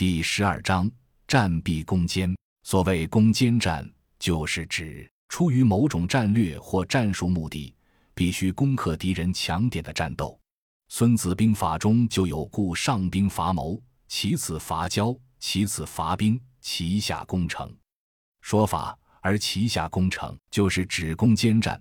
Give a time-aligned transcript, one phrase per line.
[0.00, 0.90] 第十二章
[1.28, 2.34] 战必攻坚。
[2.62, 3.86] 所谓攻坚战，
[4.18, 7.74] 就是指出于某种战略或战术目的，
[8.14, 10.28] 必须攻克敌人强点的战斗。
[10.88, 13.78] 《孙子兵法》中就有“故上兵伐谋，
[14.08, 17.70] 其次伐交，其次伐兵，其下攻城”
[18.40, 21.78] 说法，而其下攻城就是指攻坚战，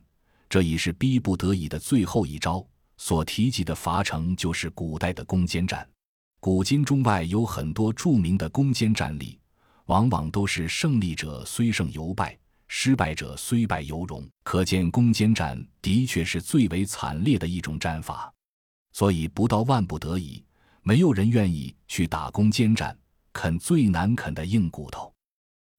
[0.50, 2.68] 这已是逼不得已的最后一招。
[2.98, 5.90] 所提及的伐城，就是古代的攻坚战。
[6.42, 9.38] 古今中外有很多著名的攻坚战例，
[9.88, 12.38] 往往都是胜利者虽胜犹败，
[12.70, 14.26] 失败者虽败犹荣。
[14.46, 18.34] 可见攻坚战的确是最为惨烈的一种战法。
[18.94, 20.42] 所以不到万不得已，
[20.82, 22.98] 没有人愿意去打攻坚战，
[23.34, 25.14] 啃最难啃的硬骨头。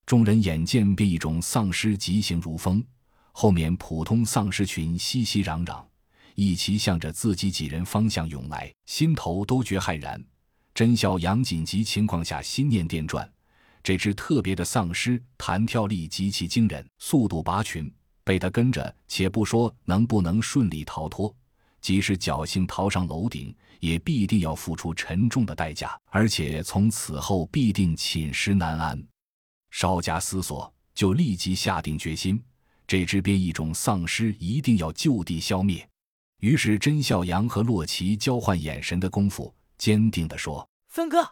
[0.04, 2.84] 众人眼见便一种丧尸疾行如风，
[3.32, 5.82] 后面普通丧尸群熙熙攘攘，
[6.34, 10.22] 一齐向着自己几人方向涌来，心头都觉骇然。
[10.74, 13.30] 甄小杨紧急情况下心念电转，
[13.82, 17.92] 这只特别的丧尸弹跳力极其惊人，速度拔群，
[18.24, 21.34] 被他跟着，且不说能不能顺利逃脱，
[21.80, 29.02] 即使侥幸逃上楼顶，也必定要付出沉重的代价，而且从此后必定寝食难安。
[29.70, 32.42] 稍加思索，就立即下定决心，
[32.86, 35.86] 这只变异种丧尸一定要就地消灭。
[36.40, 39.54] 于是甄小杨和洛奇交换眼神的功夫。
[39.80, 41.22] 坚定地说：“分割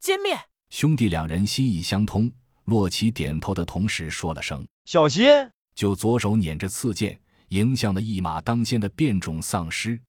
[0.00, 0.38] 歼灭！”
[0.70, 2.30] 兄弟两人心意相通。
[2.66, 5.26] 洛奇点头的同时说了声“小心”，
[5.74, 10.00] 就左手捻着刺剑，迎向了一马当先的变种丧尸。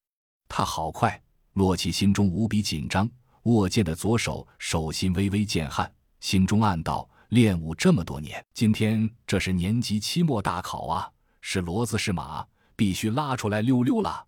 [0.47, 1.19] 他好快！
[1.53, 3.09] 洛奇心中无比紧张，
[3.43, 11.09] 握剑的左手手心微微见汗，心中暗道：练武这么多年，今天这是年级期末大考啊，
[11.41, 14.27] 是骡子是马，必须拉出来溜溜了。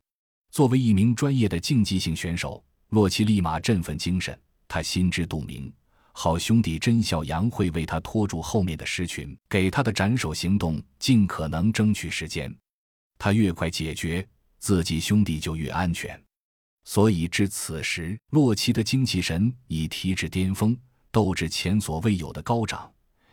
[0.49, 2.63] 作为一名专业的竞技性选手。
[2.89, 4.37] 洛奇立马振奋精神，
[4.67, 5.71] 他心知肚明，
[6.11, 12.53] 好兄弟甄小杨会为他拖住后面的狮群，给他的斩首行动尽可能争取时间。
[13.19, 16.19] 他越快解决，自己兄弟就越安全。
[16.83, 20.75] 所以至此时，洛奇的精气神已提至巅峰，
[21.11, 22.91] 斗志前所未有的高涨。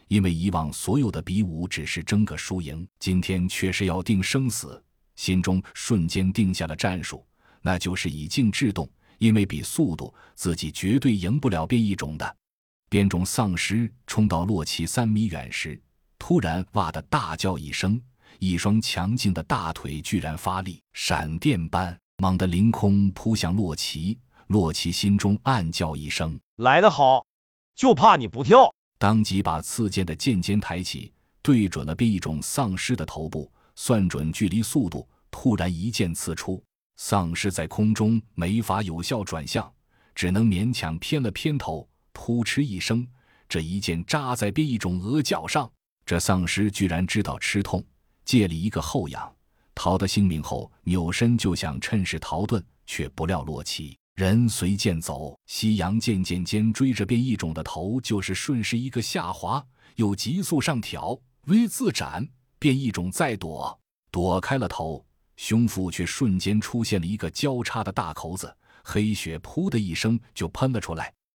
[0.09, 4.84] 因为以往所有的比武只是争个输赢，今天却是要定生死，
[5.15, 7.27] 心中瞬间定下了战术，
[7.62, 8.89] 那就是以静制动。
[9.19, 12.37] 因为比速度，自己绝对赢不了变异种的。
[12.88, 15.81] 变种丧尸冲到洛奇三米远时，
[16.19, 18.00] 突然“哇”的大叫一声，
[18.38, 24.19] 一双强劲的大腿居然发力，闪电般猛地凌空扑向洛奇。
[24.49, 27.27] 洛奇心中暗叫一声：“来得好，
[27.75, 31.12] 就怕你不跳！”当即把刺剑的剑尖抬起，
[31.43, 36.62] 对准了变异种丧尸的头部，算准距离、速度，突然一剑刺出。
[36.97, 39.71] 丧尸在空中没法有效转向，
[40.15, 43.07] 只能勉强偏了偏头，扑哧一声，
[43.49, 45.71] 这一剑扎在变异种额角上。
[46.05, 47.84] 这丧尸居然知道吃痛，
[48.25, 49.34] 借了一个后仰，
[49.75, 59.65] 逃得性命后，扭身就想趁势逃遁，却不料洛奇人随剑走，夕阳渐渐间追着变异种的头，就是顺势一个下滑，
[59.97, 62.27] 又急速上挑，V 字斩，
[62.59, 63.78] 变异种再躲，
[64.11, 65.06] 躲开了头。
[65.37, 71.13] 胸腹却瞬间出现了一个交叉的大口子，黑血噗的一声就喷了出来。